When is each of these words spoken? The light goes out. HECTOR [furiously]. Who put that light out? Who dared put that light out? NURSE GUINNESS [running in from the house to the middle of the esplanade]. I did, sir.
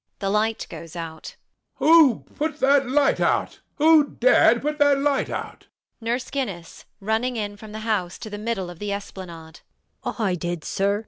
The 0.17 0.31
light 0.31 0.65
goes 0.67 0.95
out. 0.95 1.35
HECTOR 1.75 1.77
[furiously]. 1.77 1.77
Who 1.77 2.19
put 2.33 2.59
that 2.59 2.89
light 2.89 3.19
out? 3.19 3.59
Who 3.75 4.03
dared 4.09 4.63
put 4.63 4.79
that 4.79 4.97
light 4.97 5.29
out? 5.29 5.67
NURSE 6.01 6.31
GUINNESS 6.31 6.85
[running 6.99 7.35
in 7.37 7.55
from 7.55 7.71
the 7.71 7.81
house 7.85 8.17
to 8.17 8.29
the 8.31 8.39
middle 8.39 8.71
of 8.71 8.79
the 8.79 8.91
esplanade]. 8.91 9.59
I 10.03 10.33
did, 10.33 10.63
sir. 10.65 10.99